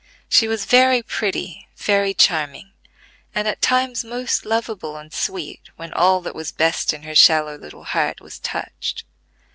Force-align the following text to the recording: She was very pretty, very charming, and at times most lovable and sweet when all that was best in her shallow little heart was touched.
She 0.27 0.47
was 0.47 0.65
very 0.65 1.03
pretty, 1.03 1.67
very 1.77 2.15
charming, 2.15 2.71
and 3.35 3.47
at 3.47 3.61
times 3.61 4.03
most 4.03 4.45
lovable 4.47 4.97
and 4.97 5.13
sweet 5.13 5.69
when 5.75 5.93
all 5.93 6.21
that 6.21 6.33
was 6.33 6.51
best 6.51 6.91
in 6.91 7.03
her 7.03 7.13
shallow 7.13 7.55
little 7.55 7.83
heart 7.83 8.19
was 8.19 8.39
touched. 8.39 9.03